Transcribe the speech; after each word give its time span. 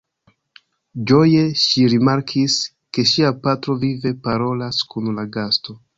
Ĝoje 1.11 1.43
ŝi 1.63 1.85
rimarkis, 1.93 2.55
ke 2.97 3.07
ŝia 3.13 3.33
patro 3.45 3.77
vive 3.85 4.15
parolas 4.29 4.85
kun 4.95 5.13
la 5.21 5.27
gasto. 5.37 5.83